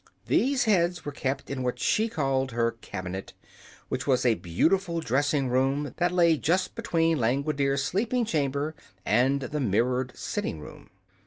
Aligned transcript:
These 0.25 0.63
heads 0.63 1.05
were 1.05 1.11
kept 1.11 1.51
in 1.51 1.61
what 1.61 1.77
she 1.77 2.09
called 2.09 2.53
her 2.53 2.71
"cabinet," 2.71 3.33
which 3.87 4.07
was 4.07 4.25
a 4.25 4.33
beautiful 4.33 4.99
dressing 4.99 5.47
room 5.47 5.93
that 5.97 6.11
lay 6.11 6.37
just 6.37 6.73
between 6.73 7.19
Langwidere's 7.19 7.83
sleeping 7.83 8.25
chamber 8.25 8.73
and 9.05 9.41
the 9.41 9.59
mirrored 9.59 10.11
sitting 10.17 10.59
room. 10.59 10.89